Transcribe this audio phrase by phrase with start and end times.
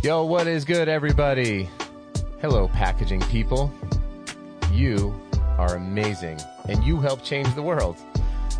[0.00, 1.68] Yo, what is good, everybody?
[2.40, 3.68] Hello, packaging people.
[4.70, 5.12] You
[5.58, 6.38] are amazing,
[6.68, 7.96] and you help change the world.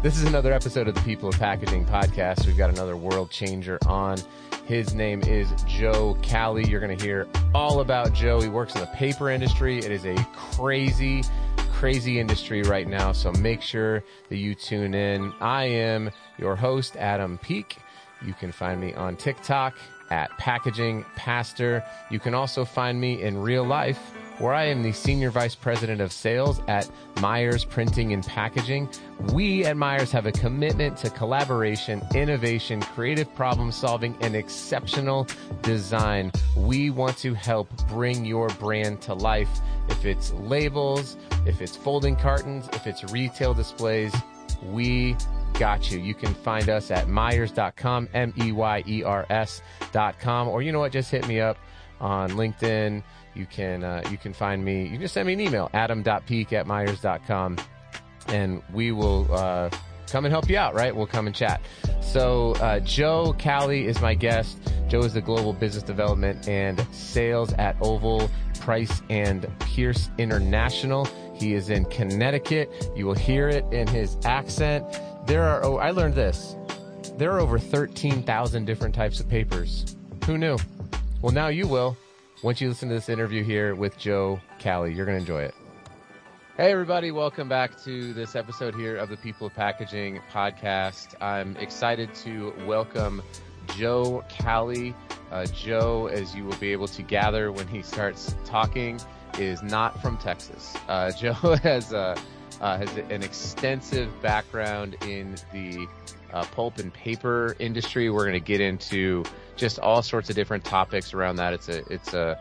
[0.03, 2.45] This is another episode of the People of Packaging podcast.
[2.45, 4.18] We've got another world changer on.
[4.66, 6.68] His name is Joe Cali.
[6.68, 8.41] You're going to hear all about Joe.
[8.41, 9.79] He works in the paper industry.
[9.79, 11.23] It is a crazy,
[11.71, 13.13] crazy industry right now.
[13.13, 15.32] So make sure that you tune in.
[15.41, 17.77] I am your host, Adam Peek.
[18.27, 19.77] You can find me on TikTok
[20.11, 21.85] at Packaging Pastor.
[22.11, 23.99] You can also find me in real life
[24.39, 26.89] where I am the Senior Vice President of Sales at
[27.21, 28.89] Meyers Printing and Packaging.
[29.32, 35.27] We at Meyers have a commitment to collaboration, innovation, creative problem solving, and exceptional
[35.62, 36.30] design.
[36.56, 39.50] We want to help bring your brand to life.
[39.88, 44.14] If it's labels, if it's folding cartons, if it's retail displays,
[44.62, 45.16] we
[45.54, 45.98] got you.
[46.00, 48.48] You can find us at Meyers.com, M-E-Y-E-R-S.com,
[50.48, 51.58] or you know what, just hit me up
[52.00, 53.02] on LinkedIn.
[53.34, 56.52] You can, uh, you can find me, you can just send me an email, adam.peek
[56.52, 57.56] at Meyers.com,
[58.28, 59.70] and we will, uh,
[60.10, 60.94] come and help you out, right?
[60.94, 61.60] We'll come and chat.
[62.00, 64.58] So, uh, Joe Cali is my guest.
[64.88, 71.06] Joe is the global business development and sales at Ovol Price and Pierce International.
[71.34, 72.90] He is in Connecticut.
[72.96, 74.84] You will hear it in his accent.
[75.28, 76.56] There are, oh, I learned this.
[77.18, 79.94] There are over 13,000 different types of papers.
[80.24, 80.56] Who knew?
[81.20, 81.98] Well, now you will.
[82.42, 85.54] Once you listen to this interview here with Joe Cali, you're going to enjoy it.
[86.56, 87.10] Hey, everybody.
[87.10, 91.14] Welcome back to this episode here of the People of Packaging podcast.
[91.20, 93.22] I'm excited to welcome
[93.76, 94.94] Joe Cali.
[95.30, 98.98] Uh, Joe, as you will be able to gather when he starts talking,
[99.38, 100.74] is not from Texas.
[100.88, 102.16] Uh, Joe has a
[102.61, 105.87] uh, has an extensive background in the
[106.33, 108.11] uh, pulp and paper industry.
[108.11, 109.24] We're going to get into
[109.57, 111.52] just all sorts of different topics around that.
[111.55, 112.41] It's a, it's a,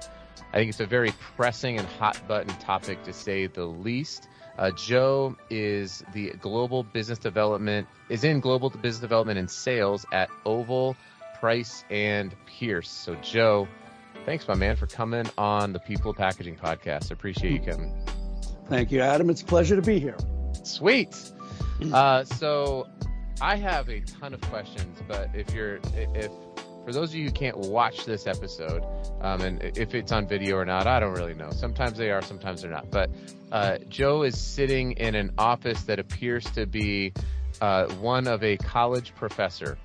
[0.54, 4.28] I think it's a very pressing and hot button topic to say the least.
[4.58, 10.30] Uh, Joe is the global business development, is in global business development and sales at
[10.46, 10.96] Ovol,
[11.40, 12.90] Price, and Pierce.
[12.90, 13.68] So Joe,
[14.26, 17.12] thanks my man for coming on the People Packaging podcast.
[17.12, 18.17] I appreciate you coming.
[18.70, 19.30] Thank you, Adam.
[19.30, 20.18] It's a pleasure to be here.
[20.64, 21.16] Sweet.
[21.94, 22.88] Uh, so
[23.40, 26.32] I have a ton of questions, but if you're, if,
[26.84, 28.84] for those of you who can't watch this episode,
[29.22, 31.52] um, and if it's on video or not, I don't really know.
[31.52, 32.90] Sometimes they are, sometimes they're not.
[32.92, 33.10] But
[33.52, 37.14] uh, Joe is sitting in an office that appears to be
[37.62, 39.78] uh, one of a college professor.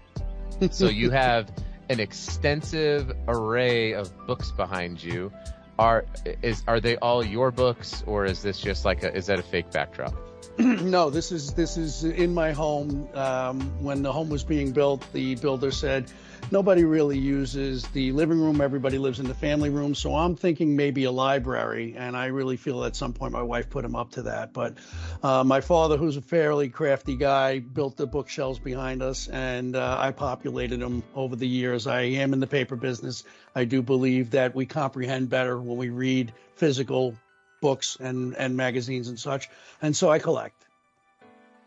[0.71, 1.53] So you have
[1.88, 5.31] an extensive array of books behind you
[5.78, 6.05] are
[6.43, 9.43] is are they all your books or is this just like a is that a
[9.43, 10.15] fake backdrop?
[10.59, 13.09] No this is this is in my home.
[13.15, 16.10] Um, when the home was being built the builder said
[16.50, 20.76] nobody really uses the living room everybody lives in the family room so i'm thinking
[20.76, 24.10] maybe a library and i really feel at some point my wife put him up
[24.10, 24.75] to that but
[25.22, 29.97] uh, my father who's a fairly crafty guy built the bookshelves behind us and uh,
[29.98, 33.24] i populated them over the years i am in the paper business
[33.54, 37.14] I do believe that we comprehend better when we read physical
[37.60, 39.48] books and, and magazines and such.
[39.80, 40.64] And so I collect.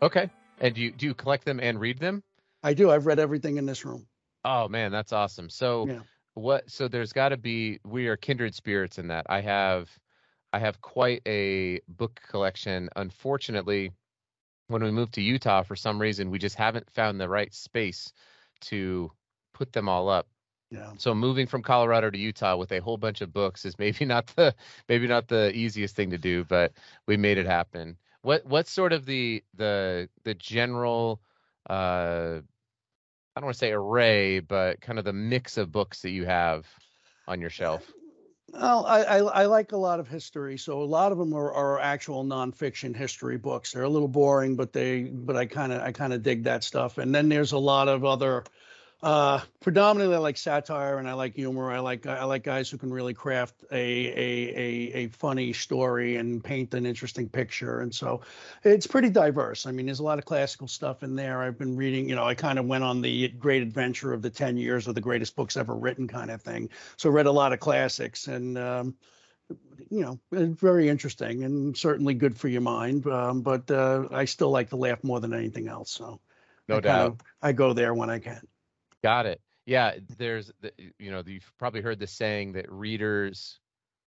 [0.02, 0.30] Okay.
[0.60, 2.22] And do you, do you collect them and read them?
[2.62, 2.90] I do.
[2.90, 4.06] I've read everything in this room.
[4.46, 5.50] Oh man, that's awesome.
[5.50, 6.00] So yeah.
[6.34, 9.90] what, so there's gotta be, we are kindred spirits in that I have,
[10.52, 12.88] I have quite a book collection.
[12.94, 13.90] Unfortunately,
[14.68, 18.12] when we moved to Utah, for some reason, we just haven't found the right space
[18.62, 19.10] to
[19.52, 20.28] put them all up.
[20.70, 20.92] Yeah.
[20.96, 24.28] So moving from Colorado to Utah with a whole bunch of books is maybe not
[24.36, 24.54] the
[24.88, 26.72] maybe not the easiest thing to do, but
[27.08, 27.96] we made it happen.
[28.22, 31.20] What what's sort of the the the general
[31.68, 32.42] uh
[33.36, 36.24] I don't want to say array, but kind of the mix of books that you
[36.24, 36.66] have
[37.28, 37.92] on your uh, shelf?
[38.50, 41.52] Well, I, I, I, like a lot of history, so a lot of them are,
[41.52, 43.72] are actual nonfiction history books.
[43.72, 46.64] They're a little boring, but they but I kind of I kind of dig that
[46.64, 46.96] stuff.
[46.96, 48.44] And then there's a lot of other
[49.02, 51.70] uh, predominantly, I like satire and I like humor.
[51.70, 56.16] I like I like guys who can really craft a a a, a funny story
[56.16, 57.80] and paint an interesting picture.
[57.80, 58.22] And so,
[58.64, 59.66] it's pretty diverse.
[59.66, 61.42] I mean, there's a lot of classical stuff in there.
[61.42, 62.08] I've been reading.
[62.08, 64.94] You know, I kind of went on the great adventure of the ten years of
[64.94, 66.70] the greatest books ever written kind of thing.
[66.96, 68.58] So read a lot of classics and.
[68.58, 68.94] Um,
[69.90, 73.06] you know, very interesting and certainly good for your mind.
[73.06, 75.92] Um, but uh, I still like to laugh more than anything else.
[75.92, 76.20] So,
[76.66, 78.40] no I doubt, kind of, I go there when I can.
[79.02, 79.40] Got it.
[79.64, 83.58] Yeah, there's the, you know you've probably heard the saying that readers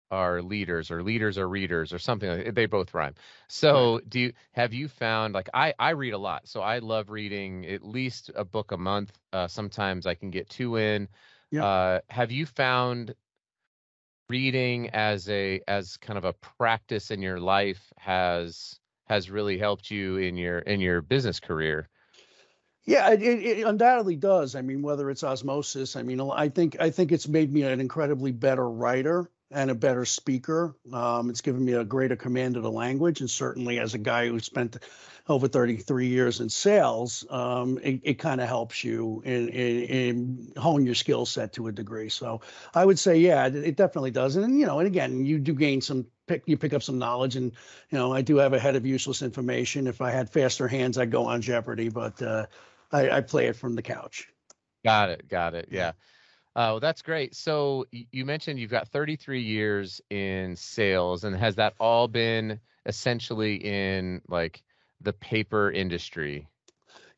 [0.10, 3.16] are leaders or leaders are readers or something like they both rhyme.
[3.48, 6.48] So do you have you found like I I read a lot.
[6.48, 9.12] So I love reading at least a book a month.
[9.32, 11.08] Uh, sometimes I can get two in.
[11.52, 11.66] Yeah.
[11.66, 13.16] Uh, have you found
[14.30, 19.92] reading as a as kind of a practice in your life has has really helped
[19.92, 21.90] you in your in your business career.
[22.86, 24.56] Yeah, it, it undoubtedly does.
[24.56, 27.80] I mean, whether it's osmosis, I mean, I think I think it's made me an
[27.80, 30.76] incredibly better writer and a better speaker.
[30.92, 34.28] Um, it's given me a greater command of the language, and certainly as a guy
[34.28, 34.78] who spent
[35.30, 40.54] over 33 years in sales, um, it, it kind of helps you in, in, in,
[40.58, 42.10] hone your skill set to a degree.
[42.10, 42.42] So
[42.74, 44.36] I would say, yeah, it, it definitely does.
[44.36, 47.36] And you know, and again, you do gain some pick you pick up some knowledge
[47.36, 47.52] and
[47.90, 50.98] you know i do have a head of useless information if i had faster hands
[50.98, 52.46] i'd go on jeopardy but uh,
[52.94, 54.30] I, I play it from the couch
[54.86, 55.92] got it got it yeah
[56.56, 57.36] Oh, that's great.
[57.36, 63.56] So you mentioned you've got 33 years in sales, and has that all been essentially
[63.56, 64.62] in like
[65.02, 66.48] the paper industry?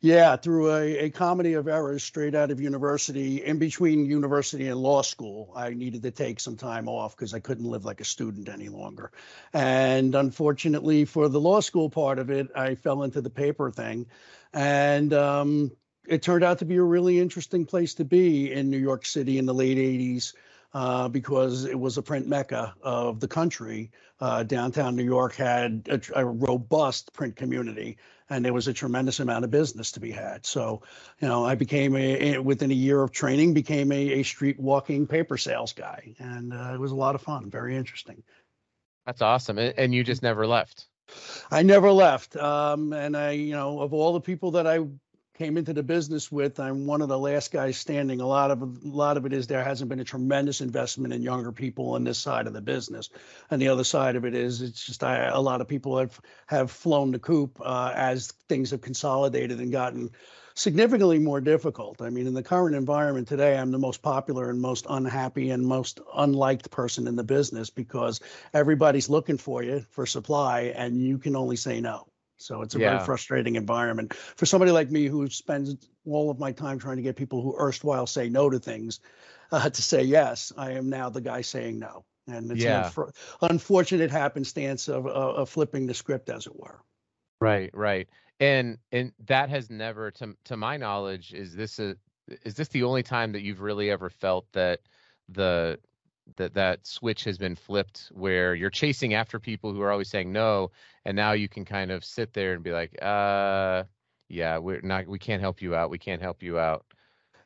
[0.01, 4.79] Yeah, through a, a comedy of errors straight out of university, in between university and
[4.79, 8.05] law school, I needed to take some time off because I couldn't live like a
[8.05, 9.11] student any longer.
[9.53, 14.05] And unfortunately, for the law school part of it, I fell into the paper thing.
[14.55, 15.71] And um,
[16.07, 19.37] it turned out to be a really interesting place to be in New York City
[19.37, 20.33] in the late 80s
[20.73, 23.91] uh, because it was a print mecca of the country.
[24.21, 27.97] Uh, downtown New York had a, a, robust print community,
[28.29, 30.45] and there was a tremendous amount of business to be had.
[30.45, 30.83] So,
[31.19, 35.05] you know, I became a, within a year of training, became a, a street walking
[35.05, 38.23] paper sales guy, and uh, it was a lot of fun, very interesting.
[39.05, 40.87] That's awesome, and you just never left.
[41.51, 42.35] I never left.
[42.35, 44.79] Um, and I, you know, of all the people that I
[45.37, 46.59] came into the business with.
[46.59, 48.21] I'm one of the last guys standing.
[48.21, 51.21] A lot of a lot of it is there hasn't been a tremendous investment in
[51.21, 53.09] younger people on this side of the business,
[53.51, 56.19] and the other side of it is it's just I, a lot of people have
[56.47, 60.11] have flown the coop uh, as things have consolidated and gotten
[60.55, 62.01] significantly more difficult.
[62.01, 65.65] I mean, in the current environment today, I'm the most popular and most unhappy and
[65.65, 68.21] most unliked person in the business because
[68.53, 72.07] everybody's looking for you for supply, and you can only say no.
[72.37, 72.89] So it's a yeah.
[72.89, 75.75] very frustrating environment for somebody like me who spends
[76.05, 78.99] all of my time trying to get people who erstwhile say no to things
[79.51, 80.51] uh, to say yes.
[80.57, 82.85] I am now the guy saying no, and it's yeah.
[82.85, 86.81] an unfor- unfortunate happenstance of, uh, of flipping the script, as it were.
[87.41, 88.07] Right, right,
[88.39, 91.95] and and that has never, to to my knowledge, is this a
[92.43, 94.79] is this the only time that you've really ever felt that
[95.29, 95.79] the
[96.37, 100.31] that that switch has been flipped where you're chasing after people who are always saying
[100.31, 100.71] no
[101.05, 103.83] and now you can kind of sit there and be like uh
[104.27, 106.85] yeah we're not we can't help you out we can't help you out.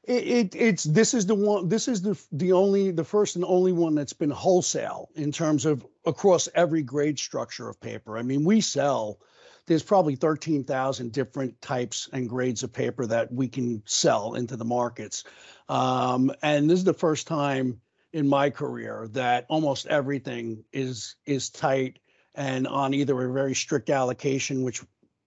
[0.05, 3.45] It, it, it's this is the one this is the the only the first and
[3.45, 8.17] only one that's been wholesale in terms of across every grade structure of paper.
[8.17, 9.19] I mean we sell
[9.69, 14.65] there's probably 13,000 different types and grades of paper that we can sell into the
[14.65, 15.23] markets
[15.69, 17.79] um, and this is the first time
[18.11, 21.99] in my career that almost everything is is tight
[22.35, 24.81] and on either a very strict allocation, which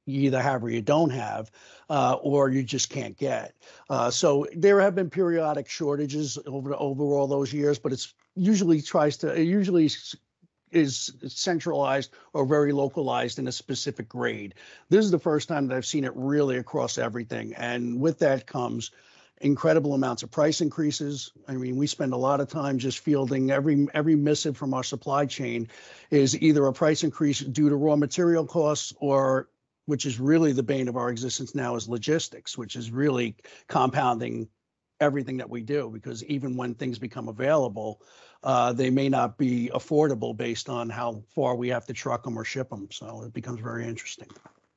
[0.06, 1.50] you either have or you don't have,
[1.90, 3.54] uh, or you just can't get.
[3.88, 8.82] Uh, so there have been periodic shortages over over all those years, but it's usually
[8.82, 9.88] tries to it usually
[10.72, 14.54] is centralized or very localized in a specific grade.
[14.88, 18.46] This is the first time that I've seen it really across everything, and with that
[18.46, 18.90] comes
[19.42, 21.32] incredible amounts of price increases.
[21.48, 24.84] I mean, we spend a lot of time just fielding every every missive from our
[24.84, 25.68] supply chain
[26.10, 29.48] is either a price increase due to raw material costs or
[29.86, 33.34] which is really the bane of our existence now is logistics, which is really
[33.66, 34.48] compounding
[35.00, 38.00] everything that we do because even when things become available,
[38.42, 42.38] uh, they may not be affordable based on how far we have to truck them
[42.38, 42.88] or ship them.
[42.90, 44.28] So it becomes very interesting.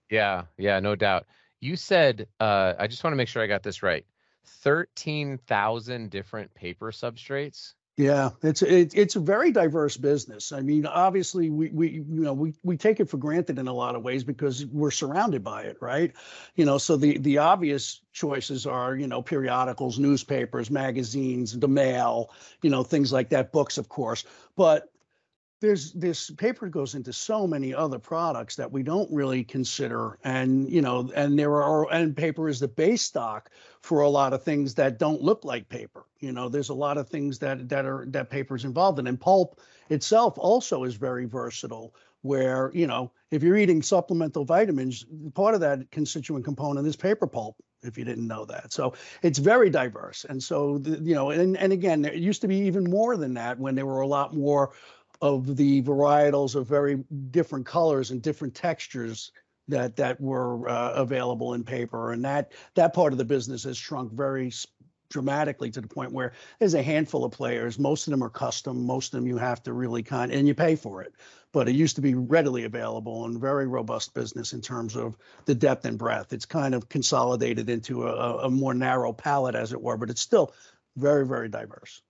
[0.09, 1.25] Yeah, yeah, no doubt.
[1.61, 4.05] You said, uh, I just want to make sure I got this right.
[4.45, 7.73] 13,000 different paper substrates.
[7.97, 10.51] Yeah, it's it, it's a very diverse business.
[10.51, 13.73] I mean, obviously, we we you know we we take it for granted in a
[13.73, 16.11] lot of ways because we're surrounded by it, right?
[16.55, 22.31] You know, so the the obvious choices are you know periodicals, newspapers, magazines, the mail,
[22.61, 24.25] you know, things like that, books, of course.
[24.57, 24.91] But
[25.61, 30.69] there's this paper goes into so many other products that we don't really consider and
[30.69, 33.49] you know and there are and paper is the base stock
[33.81, 36.05] for a lot of things that don't look like paper.
[36.19, 39.07] You know there's a lot of things that that are that paper is involved in.
[39.07, 45.05] And pulp itself also is very versatile where you know if you're eating supplemental vitamins
[45.35, 48.73] part of that constituent component is paper pulp if you didn't know that.
[48.73, 50.25] So it's very diverse.
[50.27, 53.35] And so the, you know and, and again it used to be even more than
[53.35, 54.73] that when there were a lot more
[55.21, 59.31] of the varietals of very different colors and different textures
[59.67, 63.77] that that were uh, available in paper, and that that part of the business has
[63.77, 64.51] shrunk very
[65.09, 67.79] dramatically to the point where there's a handful of players.
[67.79, 68.85] Most of them are custom.
[68.85, 71.13] Most of them you have to really kind and you pay for it.
[71.51, 75.55] But it used to be readily available and very robust business in terms of the
[75.55, 76.33] depth and breadth.
[76.33, 80.21] It's kind of consolidated into a, a more narrow palette, as it were, but it's
[80.21, 80.53] still
[80.97, 82.01] very, very diverse.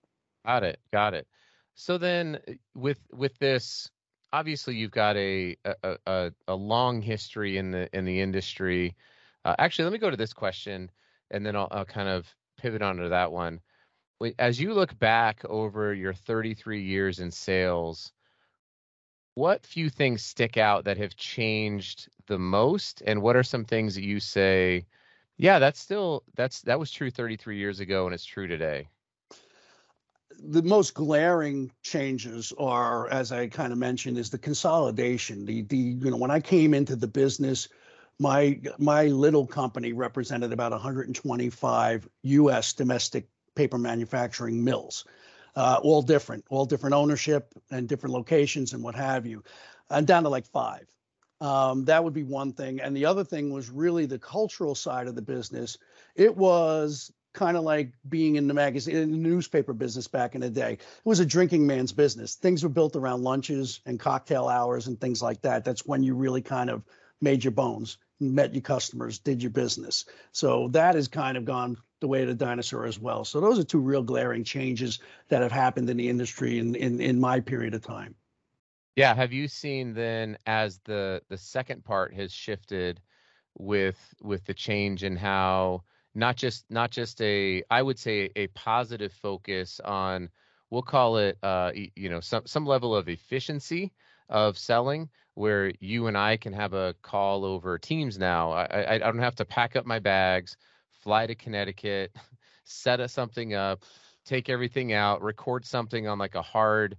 [0.44, 0.80] Got it.
[0.92, 1.28] Got it.
[1.76, 3.90] So then, uh, with with this,
[4.32, 8.96] obviously you've got a a, a, a long history in the in the industry.
[9.44, 10.90] Uh, actually, let me go to this question,
[11.30, 13.60] and then I'll, I'll kind of pivot onto that one.
[14.38, 18.12] As you look back over your 33 years in sales,
[19.34, 23.94] what few things stick out that have changed the most, and what are some things
[23.94, 24.86] that you say,
[25.36, 28.88] yeah, that's still that's that was true 33 years ago, and it's true today?
[30.42, 35.44] The most glaring changes are, as I kind of mentioned, is the consolidation.
[35.44, 37.68] The the you know when I came into the business,
[38.18, 42.72] my my little company represented about 125 U.S.
[42.72, 45.04] domestic paper manufacturing mills,
[45.56, 49.42] uh, all different, all different ownership and different locations and what have you,
[49.90, 50.86] and down to like five.
[51.40, 55.06] Um, that would be one thing, and the other thing was really the cultural side
[55.06, 55.76] of the business.
[56.14, 60.40] It was kind of like being in the magazine in the newspaper business back in
[60.40, 60.72] the day.
[60.72, 62.34] It was a drinking man's business.
[62.34, 65.64] Things were built around lunches and cocktail hours and things like that.
[65.64, 66.82] That's when you really kind of
[67.20, 70.06] made your bones, met your customers, did your business.
[70.32, 73.24] So that has kind of gone the way of the dinosaur as well.
[73.24, 77.00] So those are two real glaring changes that have happened in the industry in in,
[77.00, 78.14] in my period of time.
[78.96, 83.00] Yeah, have you seen then as the the second part has shifted
[83.58, 85.82] with with the change in how
[86.16, 90.30] not just not just a I would say a positive focus on
[90.70, 93.92] we'll call it uh, you know some some level of efficiency
[94.28, 98.52] of selling where you and I can have a call over Teams now.
[98.52, 100.56] I, I don't have to pack up my bags,
[100.90, 102.16] fly to Connecticut,
[102.64, 103.84] set something up,
[104.24, 106.96] take everything out, record something on like a hard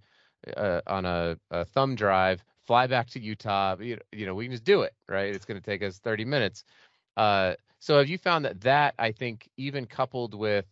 [0.55, 3.75] uh, on a, a, thumb drive, fly back to Utah.
[3.79, 5.33] You, you know, we can just do it, right?
[5.33, 6.63] It's going to take us 30 minutes.
[7.17, 10.65] Uh, so have you found that that I think even coupled with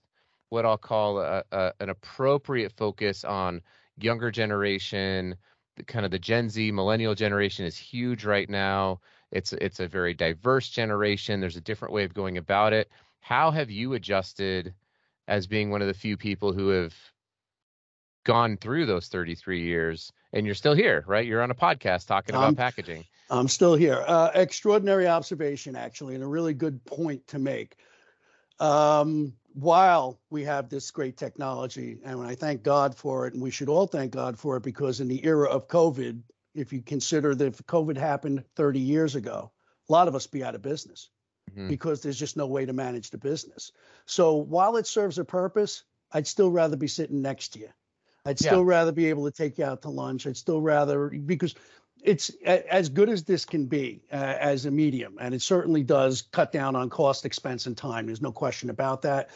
[0.49, 3.61] what I'll call a, a, an appropriate focus on
[3.97, 5.35] younger generation,
[5.75, 9.01] the, kind of the Gen Z millennial generation is huge right now.
[9.31, 11.41] It's it's a very diverse generation.
[11.41, 12.89] There's a different way of going about it.
[13.19, 14.73] How have you adjusted
[15.27, 16.93] as being one of the few people who have
[18.23, 21.25] gone through those 33 years and you're still here, right?
[21.25, 23.05] You're on a podcast talking about um, packaging.
[23.29, 24.03] I'm still here.
[24.05, 27.75] Uh, extraordinary observation, actually, and a really good point to make.
[28.59, 33.51] Um, while we have this great technology, and I thank God for it, and we
[33.51, 36.21] should all thank God for it, because in the era of COVID,
[36.53, 39.51] if you consider that if COVID happened 30 years ago,
[39.89, 41.09] a lot of us be out of business
[41.51, 41.67] mm-hmm.
[41.67, 43.71] because there's just no way to manage the business.
[44.05, 47.69] So while it serves a purpose, I'd still rather be sitting next to you.
[48.25, 48.69] I'd still yeah.
[48.69, 50.25] rather be able to take you out to lunch.
[50.25, 51.53] I'd still rather because
[52.05, 56.21] it's as good as this can be uh, as a medium, and it certainly does
[56.21, 58.05] cut down on cost, expense, and time.
[58.05, 59.29] There's no question about that.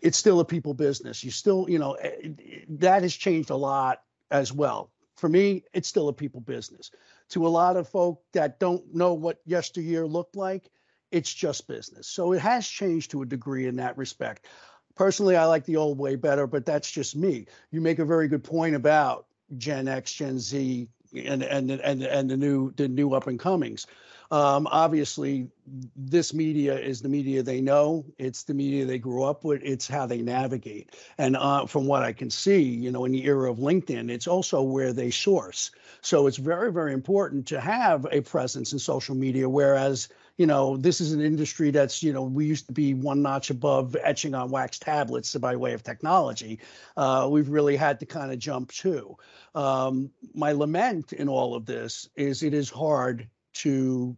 [0.00, 1.24] It's still a people business.
[1.24, 2.30] You still, you know, eh,
[2.68, 4.90] that has changed a lot as well.
[5.16, 6.90] For me, it's still a people business.
[7.30, 10.70] To a lot of folk that don't know what yesteryear looked like,
[11.10, 12.06] it's just business.
[12.06, 14.46] So it has changed to a degree in that respect.
[14.94, 17.46] Personally, I like the old way better, but that's just me.
[17.70, 22.30] You make a very good point about Gen X, Gen Z, and and and and
[22.30, 23.86] the new the new up and comings.
[24.30, 25.48] Um, obviously,
[25.96, 28.04] this media is the media they know.
[28.18, 29.62] It's the media they grew up with.
[29.62, 30.96] It's how they navigate.
[31.18, 34.26] And uh, from what I can see, you know, in the era of LinkedIn, it's
[34.26, 35.70] also where they source.
[36.00, 39.48] So it's very, very important to have a presence in social media.
[39.48, 43.22] Whereas you know, this is an industry that's, you know, we used to be one
[43.22, 46.60] notch above etching on wax tablets by way of technology.
[46.96, 49.16] Uh, we've really had to kind of jump to.
[49.54, 54.16] Um, my lament in all of this is it is hard to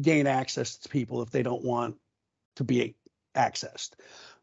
[0.00, 1.96] gain access to people if they don't want
[2.56, 2.94] to be
[3.34, 3.92] accessed.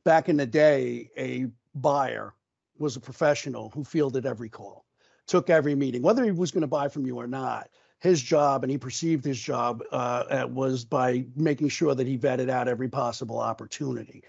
[0.04, 2.34] Back in the day, a buyer
[2.80, 4.86] was a professional who fielded every call,
[5.28, 8.64] took every meeting, whether he was going to buy from you or not his job,
[8.64, 12.90] and he perceived his job uh, was by making sure that he vetted out every
[12.90, 14.24] possible opportunity.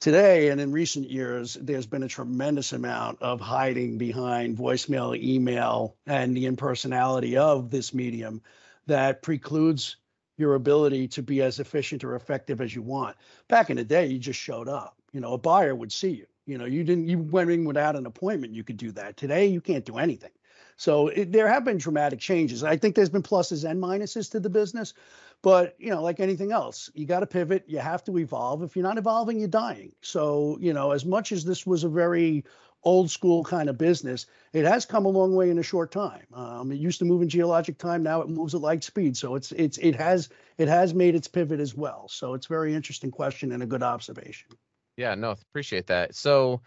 [0.00, 5.96] Today and in recent years, there's been a tremendous amount of hiding behind voicemail, email,
[6.06, 8.42] and the impersonality of this medium
[8.86, 9.96] that precludes
[10.36, 13.16] your ability to be as efficient or effective as you want.
[13.48, 14.96] Back in the day, you just showed up.
[15.12, 16.26] You know, a buyer would see you.
[16.44, 19.16] You know, you didn't you went in without an appointment, you could do that.
[19.16, 20.32] Today, you can't do anything.
[20.76, 22.64] So it, there have been dramatic changes.
[22.64, 24.94] I think there's been pluses and minuses to the business,
[25.42, 27.64] but you know, like anything else, you got to pivot.
[27.66, 28.62] You have to evolve.
[28.62, 29.92] If you're not evolving, you're dying.
[30.00, 32.44] So you know, as much as this was a very
[32.82, 36.26] old school kind of business, it has come a long way in a short time.
[36.34, 39.16] Um, it used to move in geologic time, now it moves at light speed.
[39.16, 40.28] So it's it's it has
[40.58, 42.08] it has made its pivot as well.
[42.08, 44.48] So it's a very interesting question and a good observation.
[44.96, 46.14] Yeah, no, appreciate that.
[46.14, 46.60] So,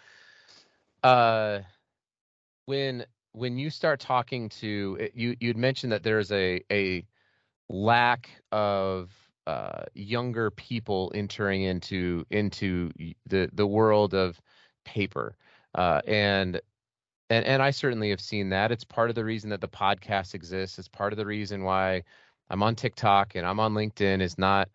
[1.04, 1.60] uh,
[2.66, 3.06] when
[3.38, 7.06] when you start talking to you, you'd mentioned that there's a a
[7.70, 9.12] lack of
[9.46, 12.92] uh, younger people entering into into
[13.28, 14.42] the the world of
[14.86, 15.36] paper.
[15.76, 16.60] Uh, and
[17.30, 18.72] and and I certainly have seen that.
[18.72, 20.80] It's part of the reason that the podcast exists.
[20.80, 22.04] It's part of the reason why
[22.50, 24.22] I'm on TikTok and I'm on LinkedIn.
[24.22, 24.70] Is not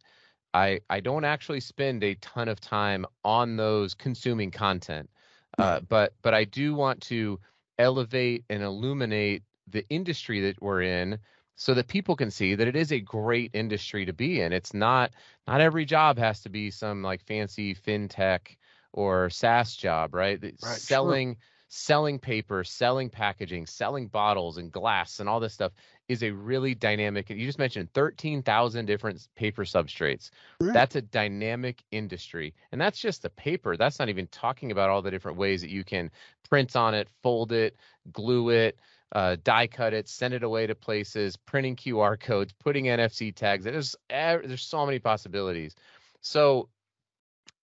[0.54, 5.10] I I don't actually spend a ton of time on those consuming content,
[5.58, 7.40] uh, but but I do want to
[7.78, 11.18] elevate and illuminate the industry that we're in
[11.54, 14.52] so that people can see that it is a great industry to be in.
[14.52, 15.12] It's not
[15.46, 18.56] not every job has to be some like fancy fintech
[18.92, 20.42] or SaaS job, right?
[20.42, 21.40] right selling sure.
[21.68, 25.72] selling paper, selling packaging, selling bottles and glass and all this stuff
[26.08, 27.30] is a really dynamic.
[27.30, 30.30] You just mentioned 13,000 different paper substrates.
[30.60, 30.74] Right.
[30.74, 32.54] That's a dynamic industry.
[32.70, 33.76] And that's just the paper.
[33.76, 36.10] That's not even talking about all the different ways that you can
[36.48, 37.76] print on it, fold it,
[38.12, 38.78] glue it,
[39.12, 43.64] uh, die cut it, send it away to places, printing QR codes, putting NFC tags.
[43.64, 45.74] There's there's so many possibilities.
[46.20, 46.68] So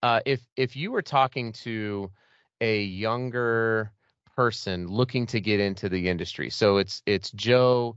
[0.03, 2.12] uh, if if you were talking to
[2.62, 3.91] a younger
[4.36, 7.96] person looking to get into the industry, so it's it's Joe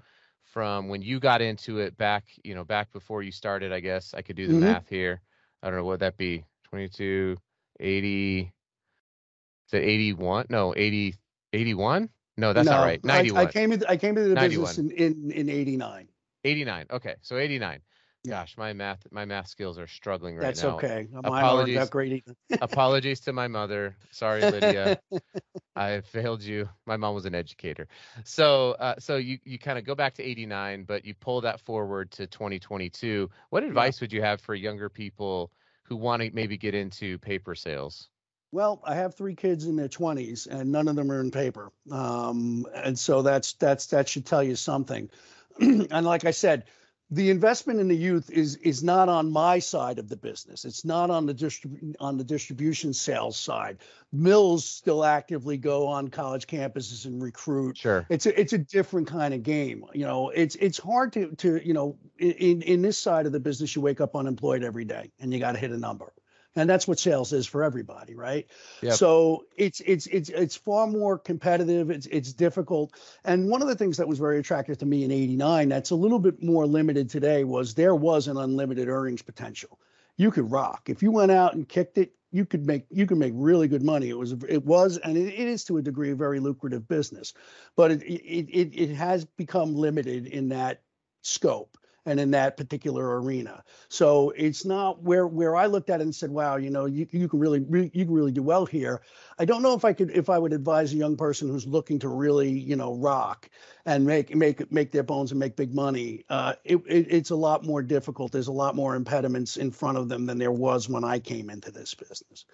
[0.52, 3.72] from when you got into it back, you know, back before you started.
[3.72, 4.64] I guess I could do the mm-hmm.
[4.64, 5.20] math here.
[5.62, 6.44] I don't know what that be.
[6.68, 7.36] 22,
[7.80, 10.46] 80, is it 81?
[10.50, 11.14] No, 80,
[11.52, 12.08] 81?
[12.36, 13.04] No, that's no, not right.
[13.04, 13.38] 91.
[13.38, 14.66] I, I came into I came into the 91.
[14.66, 16.08] business in, in in 89.
[16.44, 16.86] 89.
[16.90, 17.80] Okay, so 89.
[18.28, 20.76] Gosh, my math my math skills are struggling right That's now.
[20.76, 21.08] That's okay.
[21.12, 22.24] Mine apologies, great
[22.60, 23.96] apologies to my mother.
[24.12, 25.00] Sorry, Lydia.
[25.76, 26.68] I failed you.
[26.86, 27.88] My mom was an educator.
[28.24, 31.60] So uh, so you you kind of go back to 89, but you pull that
[31.60, 33.28] forward to 2022.
[33.50, 34.04] What advice yeah.
[34.04, 35.50] would you have for younger people
[35.82, 38.08] who want to maybe get into paper sales?
[38.52, 41.72] Well, I have three kids in their 20s, and none of them are in paper,
[41.90, 45.10] um, and so that's that's that should tell you something.
[45.60, 46.64] and like I said,
[47.12, 50.64] the investment in the youth is is not on my side of the business.
[50.64, 53.78] It's not on the distrib- on the distribution sales side.
[54.12, 57.76] Mills still actively go on college campuses and recruit.
[57.76, 59.84] Sure, it's a it's a different kind of game.
[59.92, 63.40] You know, it's it's hard to to you know in in this side of the
[63.40, 66.14] business you wake up unemployed every day and you got to hit a number
[66.56, 68.46] and that's what sales is for everybody right?
[68.82, 68.94] Yep.
[68.94, 71.90] so it's it's it's it's far more competitive.
[71.90, 72.94] It's it's difficult.
[73.24, 75.94] And one of the things that was very attractive to me in 89 that's a
[75.94, 79.78] little bit more limited today was there was an unlimited earnings potential.
[80.16, 80.88] You could rock.
[80.88, 83.82] If you went out and kicked it you could make you could make really good
[83.82, 84.08] money.
[84.08, 87.34] It was it was and it, it is to a degree a very lucrative business.
[87.76, 90.80] But it, it it it has become limited in that
[91.20, 93.62] scope and in that particular arena.
[93.88, 97.06] So it's not where where I looked at it and said, "Wow, you know, you
[97.10, 97.60] you can really,
[97.92, 99.02] you can really do well here."
[99.38, 101.98] I don't know if I could if I would advise a young person who's looking
[102.00, 103.48] to really, you know, rock
[103.86, 106.24] and make make make their bones and make big money.
[106.28, 108.32] Uh, it, it, it's a lot more difficult.
[108.32, 111.50] There's a lot more impediments in front of them than there was when I came
[111.50, 112.44] into this business.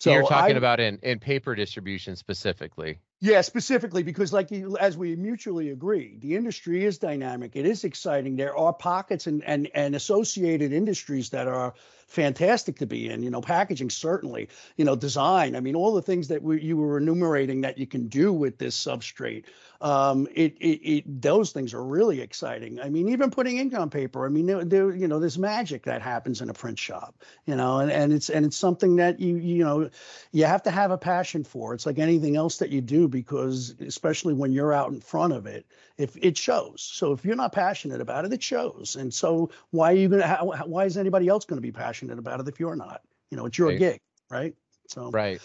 [0.00, 2.98] So you're talking I, about in in paper distribution specifically.
[3.24, 7.56] Yeah, specifically because, like as we mutually agree, the industry is dynamic.
[7.56, 8.36] It is exciting.
[8.36, 11.72] There are pockets and and and associated industries that are
[12.06, 13.22] fantastic to be in.
[13.22, 14.48] You know, packaging certainly.
[14.76, 15.56] You know, design.
[15.56, 18.58] I mean, all the things that we, you were enumerating that you can do with
[18.58, 19.44] this substrate.
[19.80, 22.80] Um, it, it, it those things are really exciting.
[22.80, 24.24] I mean, even putting ink on paper.
[24.24, 27.22] I mean, there, there, you know, there's magic that happens in a print shop.
[27.44, 29.90] You know, and, and it's and it's something that you you know,
[30.32, 31.74] you have to have a passion for.
[31.74, 35.46] It's like anything else that you do because especially when you're out in front of
[35.46, 36.82] it, if it shows.
[36.82, 38.96] So if you're not passionate about it, it shows.
[38.96, 40.44] And so why are you gonna?
[40.66, 43.02] why is anybody else going to be passionate about it if you're not?
[43.30, 43.78] You know, it's your right.
[43.78, 44.54] gig, right?
[44.88, 45.40] So right.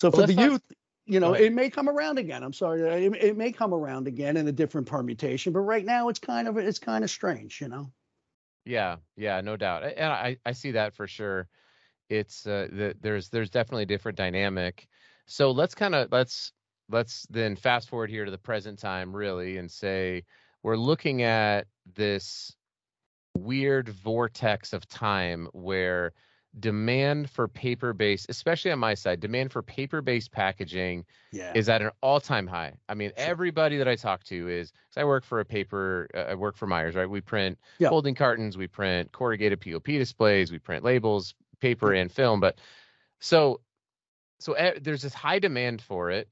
[0.00, 0.62] So well, for the not, youth,
[1.06, 2.42] you know, it may come around again.
[2.42, 6.08] I'm sorry, it, it may come around again in a different permutation, but right now
[6.08, 7.90] it's kind of it's kind of strange, you know.
[8.64, 11.48] Yeah, yeah, no doubt, and I I see that for sure.
[12.08, 14.86] It's uh, the, there's there's definitely a different dynamic.
[15.26, 16.52] So let's kind of let's
[16.90, 20.24] let's then fast forward here to the present time, really, and say
[20.62, 22.54] we're looking at this
[23.36, 26.12] weird vortex of time where
[26.58, 31.52] demand for paper based, especially on my side, demand for paper based packaging Yeah.
[31.54, 32.74] is at an all time high.
[32.88, 33.26] I mean, Sure.
[33.26, 36.66] everybody that I talk to is, I work for a paper, uh, I work for
[36.66, 37.08] Meyers, right?
[37.08, 37.90] We print Yeah.
[37.90, 42.40] folding cartons, we print corrugated POP displays, we print labels, paper and film.
[42.40, 42.58] But
[43.20, 43.60] so,
[44.40, 46.28] so eh, there's this high demand for it.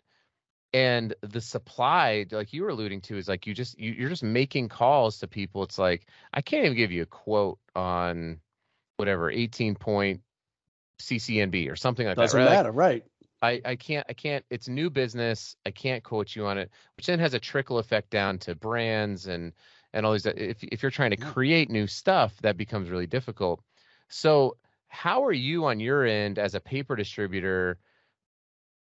[0.75, 4.25] And the supply, like you were alluding to, is like you just you, you're just
[4.25, 5.63] making calls to people.
[5.63, 8.41] It's like I can't even give you a quote on
[8.97, 10.21] whatever 18 point
[11.01, 12.23] CCNB or something like that.
[12.23, 12.45] Doesn't that.
[12.45, 12.51] Right?
[12.51, 13.05] Like, matter, right?
[13.41, 15.55] I, I can't I can't it's new business.
[15.65, 19.29] I can't quote you on it, which then has a trickle effect down to brands
[19.29, 19.53] and
[19.93, 23.63] and all these if if you're trying to create new stuff, that becomes really difficult.
[24.09, 24.57] So
[24.89, 27.79] how are you on your end as a paper distributor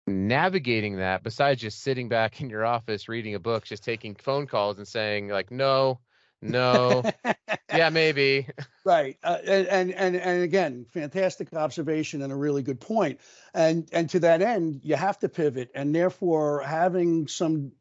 [0.06, 4.46] navigating that besides just sitting back in your office reading a book, just taking phone
[4.46, 6.00] calls and saying like no,
[6.42, 7.02] no,
[7.74, 8.46] yeah, maybe.
[8.84, 13.20] Right, uh, and, and and and again, fantastic observation and a really good point.
[13.54, 17.72] And and to that end, you have to pivot, and therefore having some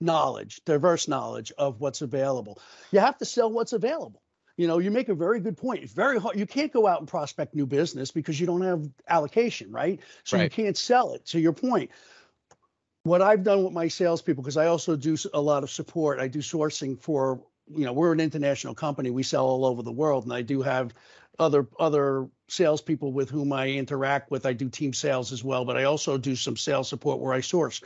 [0.00, 2.60] knowledge, diverse knowledge of what's available.
[2.90, 4.20] You have to sell what's available.
[4.56, 5.82] You know, you make a very good point.
[5.82, 6.38] It's very hard.
[6.38, 10.00] You can't go out and prospect new business because you don't have allocation, right?
[10.24, 11.26] So you can't sell it.
[11.26, 11.90] To your point,
[13.02, 16.18] what I've done with my salespeople, because I also do a lot of support.
[16.18, 19.10] I do sourcing for, you know, we're an international company.
[19.10, 20.94] We sell all over the world, and I do have
[21.38, 24.46] other other salespeople with whom I interact with.
[24.46, 27.42] I do team sales as well, but I also do some sales support where I
[27.42, 27.82] source.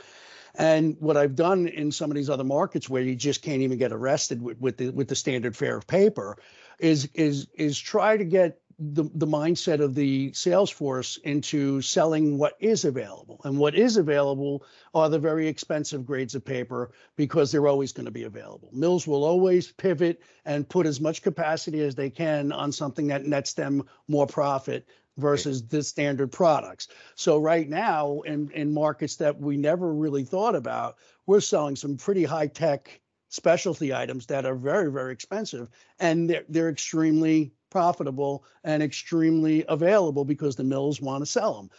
[0.55, 3.77] And what I've done in some of these other markets where you just can't even
[3.77, 6.37] get arrested with, with the with the standard fare of paper,
[6.79, 12.39] is is is try to get the, the mindset of the sales force into selling
[12.39, 13.39] what is available.
[13.43, 18.05] And what is available are the very expensive grades of paper because they're always going
[18.05, 18.69] to be available.
[18.73, 23.25] Mills will always pivot and put as much capacity as they can on something that
[23.25, 26.87] nets them more profit versus the standard products.
[27.15, 30.95] So right now in, in markets that we never really thought about,
[31.27, 33.00] we're selling some pretty high tech
[33.31, 40.25] specialty items that are very, very expensive and they're, they're extremely profitable and extremely available
[40.25, 41.69] because the mills want to sell them.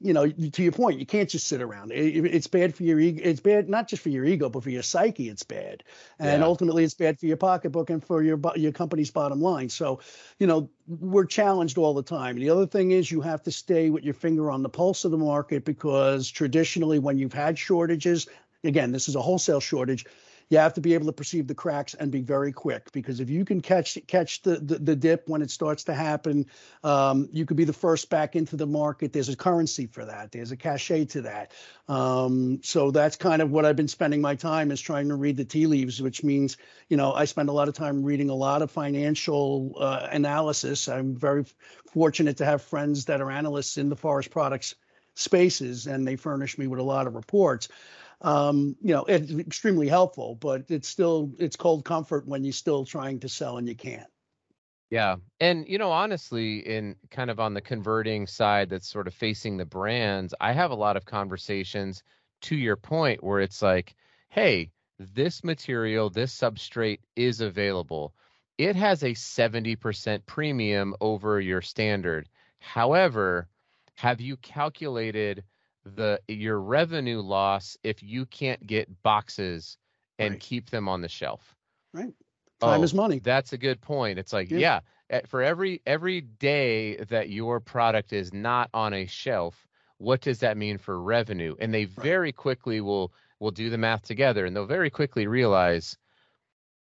[0.00, 1.92] You know, to your point, you can't just sit around.
[1.92, 3.20] It- it's bad for your ego.
[3.22, 5.28] It's bad not just for your ego, but for your psyche.
[5.28, 5.84] It's bad,
[6.18, 6.46] and Yeah.
[6.46, 9.68] ultimately, it's bad for your pocketbook and for your your company's bottom line.
[9.68, 10.00] So,
[10.40, 12.36] you know, we're challenged all the time.
[12.36, 15.12] The other thing is you have to stay with your finger on the pulse of
[15.12, 18.26] the market because traditionally, when you've had shortages,
[18.64, 20.06] again, this is a wholesale shortage.
[20.50, 23.30] You have to be able to perceive the cracks and be very quick because if
[23.30, 26.46] you can catch catch the the, the dip when it starts to happen,
[26.82, 29.12] um, you could be the first back into the market.
[29.12, 30.32] There's a currency for that.
[30.32, 31.52] There's a cachet to that.
[31.88, 35.36] Um, so that's kind of what I've been spending my time is trying to read
[35.36, 36.56] the tea leaves, which means
[36.88, 40.88] you know I spend a lot of time reading a lot of financial uh, analysis.
[40.88, 41.44] I'm very
[41.92, 44.74] fortunate to have friends that are analysts in the forest products
[45.14, 47.68] spaces, and they furnish me with a lot of reports
[48.24, 52.86] um, you know, it's extremely helpful, but it's still it's cold comfort when you're still
[52.86, 54.08] trying to sell and you can't.
[54.90, 55.16] Yeah.
[55.40, 59.58] And, you know, honestly, in kind of on the converting side that's sort of facing
[59.58, 62.02] the brands, I have a lot of conversations
[62.42, 63.94] to your point where it's like,
[64.30, 68.14] hey, this material, this substrate is available.
[68.56, 72.28] It has a 70% premium over your standard.
[72.58, 73.48] However,
[73.96, 75.44] have you calculated
[75.84, 79.78] the your revenue loss if you can't get boxes
[80.18, 80.40] and Right.
[80.40, 81.56] keep them on the shelf?
[81.92, 82.14] Right.
[82.60, 83.20] Time Oh, is money.
[83.20, 84.18] That's a good point.
[84.18, 84.60] It's like, Yeah.
[84.60, 89.66] yeah, eh, for every every day that your product is not on a shelf,
[89.98, 91.54] what does that mean for revenue?
[91.60, 95.98] And they very quickly will will do the math together and they'll very quickly realize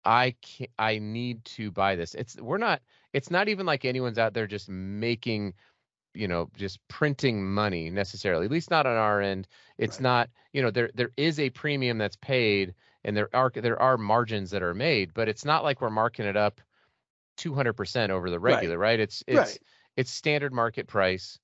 [0.06, 2.14] I can I need to buy this.
[2.16, 2.82] It's we're not
[3.14, 5.54] it's not even like anyone's out there just making
[6.16, 9.48] you know just printing money necessarily at least not on our end
[9.78, 10.02] it's Right.
[10.02, 12.74] not you know there there is a premium that's paid
[13.04, 16.26] and there are there are margins that are made but it's not like we're marking
[16.26, 16.62] it up
[17.38, 18.72] 200% over the Right.
[18.72, 19.60] regular right, it's it's Right.
[19.98, 21.40] it's standard market price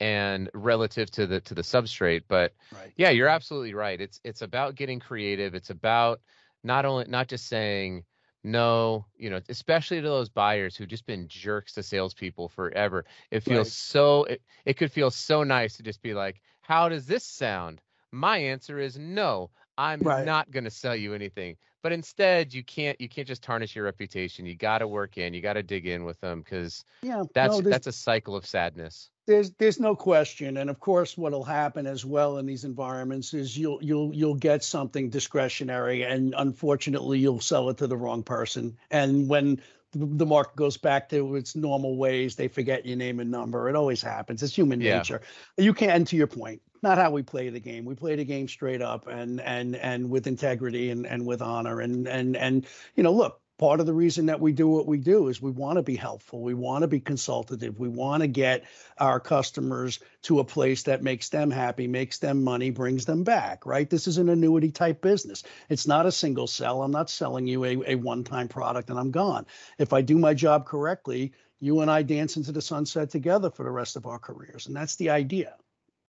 [0.00, 2.94] and relative to the to the substrate but Right.
[2.96, 6.20] yeah you're absolutely right it's it's about getting creative it's about
[6.64, 8.04] not only not just saying
[8.42, 13.40] no you know especially to those buyers who've just been jerks to salespeople forever it
[13.40, 13.72] feels Right.
[13.72, 17.82] so it, it could feel so nice to just be like how does this sound
[18.12, 20.24] my answer is no i'm Right.
[20.24, 23.84] not going to sell you anything but instead you can't you can't just tarnish your
[23.84, 24.46] reputation.
[24.46, 25.34] You got to work in.
[25.34, 28.46] You got to dig in with them because yeah, that's no, that's a cycle of
[28.46, 29.10] sadness.
[29.26, 33.56] There's there's no question, and of course, what'll happen as well in these environments is
[33.56, 38.76] you'll you'll you'll get something discretionary, and unfortunately, you'll sell it to the wrong person.
[38.90, 39.60] And when
[39.92, 42.36] the market goes back to its normal ways.
[42.36, 43.68] They forget your name and number.
[43.68, 44.42] It always happens.
[44.42, 44.98] It's human Yeah.
[44.98, 45.20] nature.
[45.56, 45.92] You can't.
[45.92, 47.84] And to your point, not how we play the game.
[47.84, 51.80] We play the game straight up and and and with integrity and and with honor.
[51.80, 53.40] And and and you know, look.
[53.58, 55.94] Part of the reason that we do what we do is we want to be
[55.94, 56.40] helpful.
[56.40, 57.78] We want to be consultative.
[57.78, 58.64] We want to get
[58.96, 63.66] our customers to a place that makes them happy, makes them money, brings them back,
[63.66, 63.90] right?
[63.90, 65.42] This is an annuity type business.
[65.68, 66.82] It's not a single sell.
[66.82, 69.44] I'm not selling you a, a one time product and I'm gone.
[69.76, 73.64] If I do my job correctly, you and I dance into the sunset together for
[73.64, 74.68] the rest of our careers.
[74.68, 75.54] And that's the idea.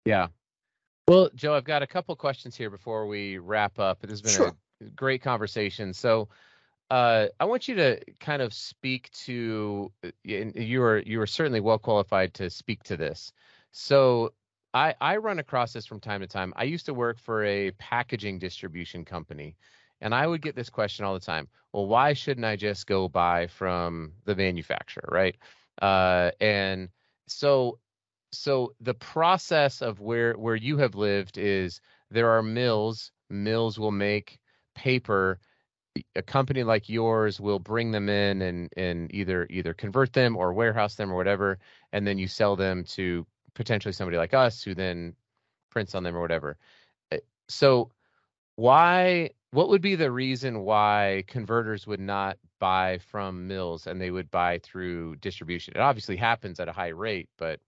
[0.04, 0.30] Yeah.
[1.08, 4.04] Well, Joe, I've got a couple questions here before we wrap up.
[4.04, 4.56] It has been Sure.
[4.82, 5.94] a great conversation.
[5.94, 6.30] So,
[6.90, 9.92] uh, I want you to kind of speak to.
[10.04, 13.34] uh, You are you are certainly well qualified to speak to this.
[13.72, 14.34] So,
[14.74, 16.54] I I run across this from time to time.
[16.56, 19.56] I used to work for a packaging distribution company,
[20.02, 21.48] and I would get this question all the time.
[21.72, 25.38] Well, why shouldn't I just go buy from the manufacturer, right?
[25.82, 26.90] Uh, and
[27.28, 27.80] so
[28.38, 33.92] so the process of where where you have lived is there are mills mills will
[33.92, 34.40] make
[34.76, 35.40] paper
[36.16, 40.54] a company like yours will bring them in and and either either convert them or
[40.54, 41.58] warehouse them or whatever
[41.94, 45.16] and then you sell them to potentially somebody like us who then
[45.72, 46.58] prints on them or whatever.
[47.12, 47.18] Uh,
[47.48, 47.92] so
[48.56, 54.12] why what would be the reason why converters would not buy from mills and they
[54.12, 55.74] would buy through distribution?
[55.76, 57.60] It obviously happens at a high rate but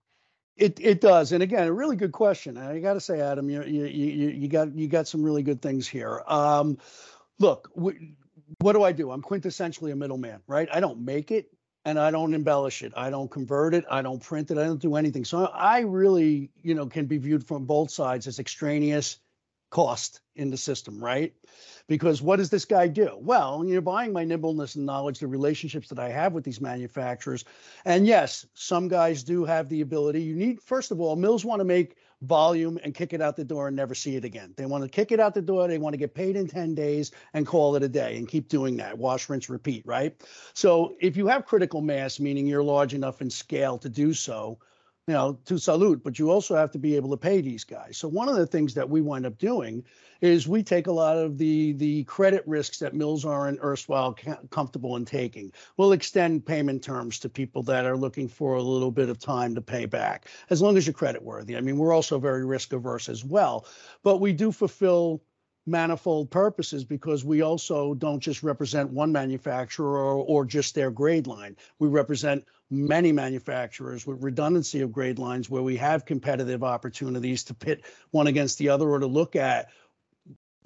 [0.58, 2.58] It it does, and again, a really good question.
[2.58, 5.62] I got to say, Adam, you you you you got you got some really good
[5.62, 6.20] things here.
[6.26, 6.78] Um,
[7.38, 9.12] look, what do I do?
[9.12, 10.68] I'm quintessentially a middleman, right?
[10.72, 11.52] I don't make it,
[11.84, 12.92] and I don't embellish it.
[12.96, 13.84] I don't convert it.
[13.88, 14.58] I don't print it.
[14.58, 15.24] I don't do anything.
[15.24, 19.20] So I really, you know, can be viewed from both sides as extraneous
[19.70, 21.34] cost in the system, right?
[21.88, 23.16] Because what does this guy do?
[23.20, 27.44] Well, you're buying my nimbleness and knowledge, the relationships that I have with these manufacturers.
[27.84, 30.22] And yes, some guys do have the ability.
[30.22, 33.44] You need, first of all, mills want to make volume and kick it out the
[33.44, 34.52] door and never see it again.
[34.56, 35.68] They want to kick it out the door.
[35.68, 38.48] They want to get paid in 10 days and call it a day and keep
[38.48, 38.98] doing that.
[38.98, 40.20] Wash, rinse, repeat, right?
[40.54, 44.58] So if you have critical mass, meaning you're large enough in scale to do so,
[45.08, 47.96] you know, to salute, but you also have to be able to pay these guys.
[47.96, 49.82] So one of the things that we wind up doing
[50.20, 54.14] is we take a lot of the the credit risks that mills aren't erstwhile
[54.50, 55.50] comfortable in taking.
[55.78, 59.54] We'll extend payment terms to people that are looking for a little bit of time
[59.54, 61.56] to pay back, as long as you're credit worthy.
[61.56, 63.66] I mean, we're also very risk averse as well,
[64.02, 65.22] but we do fulfill
[65.68, 71.26] manifold purposes because we also don't just represent one manufacturer or, or just their grade
[71.26, 71.56] line.
[71.78, 77.54] We represent many manufacturers with redundancy of grade lines where we have competitive opportunities to
[77.54, 79.68] pit one against the other or to look at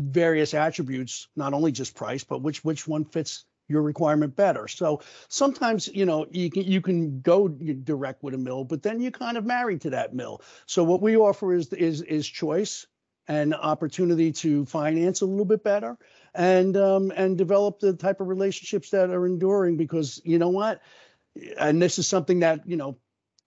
[0.01, 4.69] various attributes, not only just price, but which which one fits your requirement better.
[4.69, 9.01] So sometimes, you know, you can you can go direct with a mill, but then
[9.01, 10.43] you're kind of married to that mill.
[10.67, 12.87] So what we offer is is is choice
[13.29, 15.97] and opportunity to finance a little bit better
[16.35, 20.83] and um, and develop the type of relationships that are enduring because you know what?
[21.59, 22.99] And this is something that you know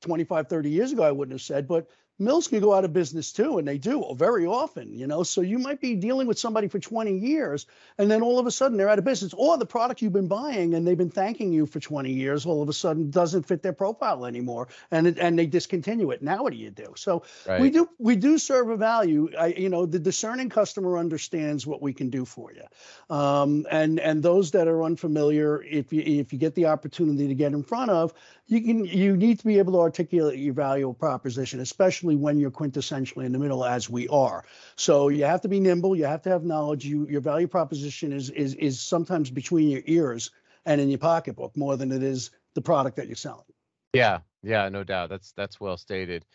[0.02, 1.88] 25 30 years ago i wouldn't have said but
[2.20, 5.24] mills can go out of business too and they do very often you know?
[5.24, 7.66] So you might be dealing with somebody for 20 years
[7.98, 10.28] and then all of a sudden they're out of business or the product you've been
[10.28, 13.62] buying and they've been thanking you for 20 years all of a sudden doesn't fit
[13.62, 16.22] their profile anymore and it, and they discontinue it.
[16.22, 16.94] Now what do you do?
[16.96, 17.60] So right.
[17.60, 19.30] we do we do serve a value.
[19.38, 24.00] I, you know, the discerning customer understands what we can do for you, um, and
[24.00, 27.64] and those that are unfamiliar, if you if you get the opportunity to get in
[27.64, 28.14] front of,
[28.48, 32.52] you can you need to be able to articulate your value proposition, especially when you're
[32.52, 34.46] quintessentially in the middle, as we are.
[34.76, 35.96] So you have to be nimble.
[35.96, 36.86] You have to have knowledge.
[36.86, 40.32] You your value proposition is is is sometimes between your ears
[40.66, 43.46] and in your pocketbook more than it is the product that you're selling.
[43.94, 45.10] Yeah, yeah, no doubt.
[45.10, 46.26] That's that's well stated.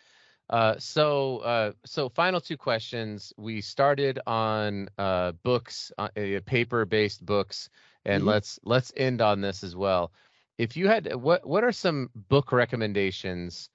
[0.49, 3.31] Uh, so, uh, so final two questions.
[3.37, 6.09] We started on uh, books, uh,
[6.45, 7.69] paper-based books,
[8.03, 8.27] and Mhm.
[8.27, 10.11] let's let's end on this as well.
[10.57, 13.69] If you had, what what are some book recommendations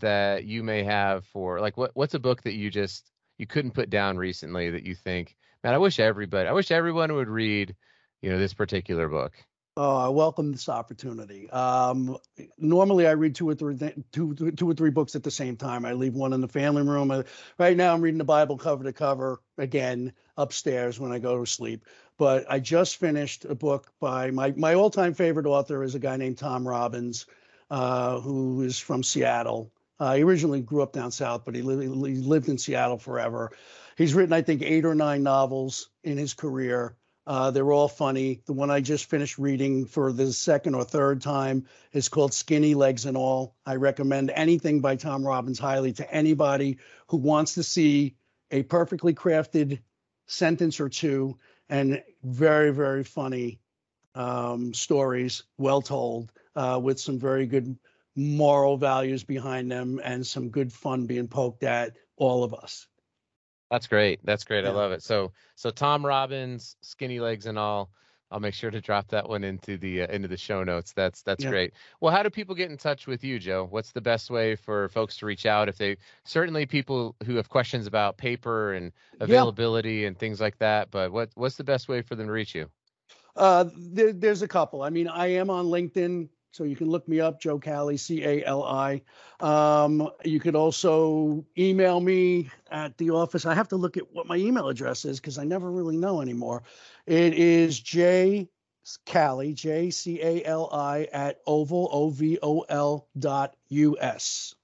[0.00, 3.72] that you may have for like what what's a book that you just you couldn't
[3.72, 7.74] put down recently that you think, man, I wish everybody, I wish everyone would read,
[8.20, 9.34] you know, this particular book.
[9.74, 11.48] Oh, I welcome this opportunity.
[11.48, 12.18] Um,
[12.58, 15.56] normally, I read two or three th- two, two or three books at the same
[15.56, 15.86] time.
[15.86, 17.10] I leave one in the family room.
[17.10, 17.22] Uh,
[17.58, 20.12] right now, I'm reading the Bible cover to cover again.
[20.36, 21.84] Upstairs when I go to sleep.
[22.18, 25.98] But I just finished a book by my my all time favorite author is a
[25.98, 27.26] guy named Tom Robbins,
[27.70, 29.72] uh, who is from Seattle.
[29.98, 33.52] Uh, he originally grew up down south, but he, li- he lived in Seattle forever.
[33.96, 36.96] He's written, I think, eight or nine novels in his career.
[37.24, 38.42] Uh, they're all funny.
[38.46, 42.74] The one I just finished reading for the second or third time is called Skinny
[42.74, 43.54] Legs and All.
[43.64, 48.16] I recommend anything by Tom Robbins highly to anybody who wants to see
[48.50, 49.78] a perfectly crafted
[50.32, 53.60] sentence or two and very, very funny
[54.14, 57.76] um, stories, well told, uh, with some very good
[58.16, 62.86] moral values behind them and some good fun being poked at all of us.
[63.70, 64.20] That's great.
[64.24, 64.64] That's great.
[64.64, 64.70] Yeah.
[64.70, 65.02] I love it.
[65.02, 67.90] So so Tom Robbins, skinny legs and all.
[68.32, 70.92] I'll make sure to drop that one into the uh, into the show notes.
[70.92, 71.50] That's that's yeah.
[71.50, 71.74] great.
[72.00, 73.66] Well, how do people get in touch with you, Joe?
[73.68, 77.48] What's the best way for folks to reach out if they certainly people who have
[77.48, 80.08] questions about paper and availability yeah.
[80.08, 82.68] and things like that, but what what's the best way for them to reach you?
[83.36, 84.82] Uh, there, there's a couple.
[84.82, 86.28] I mean, I am on LinkedIn.
[86.52, 89.00] So you can look me up, Joe Cali, C A L I.
[89.40, 93.46] Um, you could also email me at the office.
[93.46, 96.20] I have to look at what my email address is because I never really know
[96.20, 96.62] anymore.
[97.06, 98.50] It is J
[99.06, 104.54] Cali, J C A L I, at Ovol, O V O L dot U S.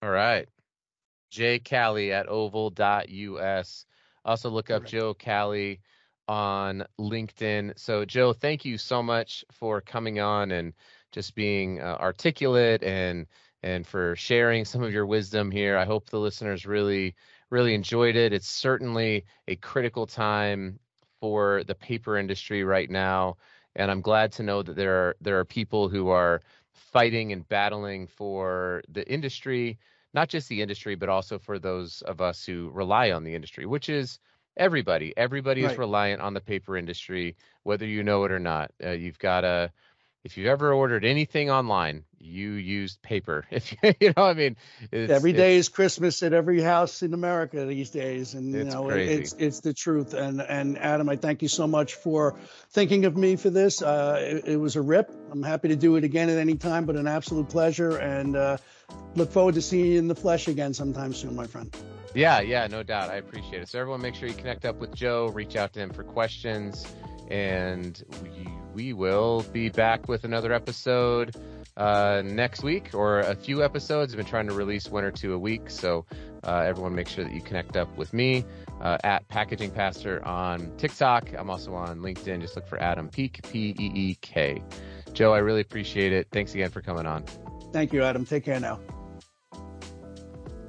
[0.00, 0.48] All right.
[1.30, 3.84] J Cali at Ovol dot US.
[4.24, 5.80] Also look up Joe Cali
[6.28, 7.78] on LinkedIn.
[7.78, 10.74] So, Joe, thank you so much for coming on and
[11.12, 13.26] just being uh, articulate and
[13.62, 15.76] and for sharing some of your wisdom here.
[15.76, 17.14] I hope the listeners really
[17.50, 18.32] really enjoyed it.
[18.32, 20.78] It's certainly a critical time
[21.20, 23.36] for the paper industry right now,
[23.74, 27.48] and I'm glad to know that there are there are people who are fighting and
[27.48, 29.78] battling for the industry,
[30.14, 33.66] not just the industry, but also for those of us who rely on the industry,
[33.66, 34.18] which is
[34.58, 35.72] everybody everybody right.
[35.72, 38.70] is reliant on the paper industry whether you know it or not.
[38.82, 39.70] Uh, you've got to
[40.24, 43.46] if you've ever ordered anything online you used paper.
[43.50, 44.56] If you, you know i mean?
[44.92, 49.14] Every day is christmas at every house in america these days and you know crazy.
[49.14, 50.14] it's it's the truth.
[50.14, 52.36] And and adam i thank you so much for
[52.70, 53.82] thinking of me for this.
[53.82, 55.10] Uh, it, it, was a rip.
[55.30, 58.56] I'm happy to do it again at any time but an absolute pleasure and uh,
[59.14, 61.74] look forward to seeing you in the flesh again sometime soon my friend
[62.14, 63.10] yeah, yeah, no doubt.
[63.10, 63.68] I appreciate it.
[63.68, 66.86] So everyone, make sure you connect up with Joe, reach out to him for questions,
[67.30, 71.34] and we we will be back with another episode
[71.76, 74.12] uh, next week or a few episodes.
[74.12, 76.06] I've been trying to release one or two a week, so
[76.44, 78.44] uh, everyone, make sure that you connect up with me
[78.80, 81.30] uh, at Packaging Pastor on TikTok.
[81.36, 82.40] I'm also on LinkedIn.
[82.40, 84.62] Just look for Adam Peek, P E E K.
[85.12, 86.28] Joe, I really appreciate it.
[86.30, 87.24] Thanks again for coming on.
[87.72, 88.24] Thank you, Adam.
[88.24, 88.80] Take care now.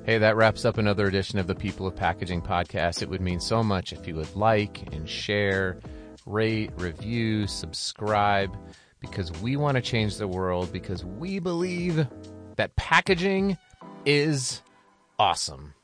[0.10, 3.04] Hey, that wraps up another edition of the People of Packaging podcast.
[3.04, 5.78] It would mean so much if you would like and share,
[6.26, 8.58] rate, review, subscribe,
[9.02, 12.08] because we want to change the world because we believe
[12.56, 13.56] that packaging
[14.04, 14.64] is
[15.20, 15.76] awesome.